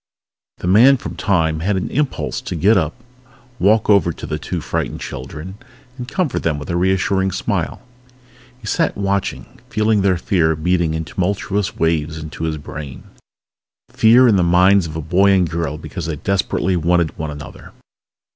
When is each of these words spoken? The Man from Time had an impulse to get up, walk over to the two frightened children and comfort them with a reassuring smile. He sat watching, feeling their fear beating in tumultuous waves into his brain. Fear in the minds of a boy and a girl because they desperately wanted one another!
The 0.57 0.65
Man 0.67 0.97
from 0.97 1.15
Time 1.15 1.59
had 1.59 1.75
an 1.77 1.87
impulse 1.91 2.41
to 2.41 2.55
get 2.55 2.75
up, 2.75 2.95
walk 3.59 3.87
over 3.87 4.11
to 4.11 4.25
the 4.25 4.39
two 4.39 4.59
frightened 4.59 4.99
children 4.99 5.59
and 5.95 6.07
comfort 6.07 6.41
them 6.41 6.57
with 6.57 6.71
a 6.71 6.75
reassuring 6.75 7.31
smile. 7.31 7.83
He 8.59 8.65
sat 8.65 8.97
watching, 8.97 9.59
feeling 9.69 10.01
their 10.01 10.17
fear 10.17 10.55
beating 10.55 10.95
in 10.95 11.05
tumultuous 11.05 11.77
waves 11.77 12.17
into 12.17 12.45
his 12.45 12.57
brain. 12.57 13.03
Fear 13.91 14.27
in 14.27 14.37
the 14.37 14.41
minds 14.43 14.87
of 14.87 14.95
a 14.95 15.01
boy 15.03 15.33
and 15.33 15.47
a 15.47 15.51
girl 15.51 15.77
because 15.77 16.07
they 16.07 16.15
desperately 16.15 16.75
wanted 16.75 17.15
one 17.19 17.29
another! 17.29 17.71